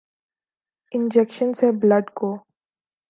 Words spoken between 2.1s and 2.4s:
کو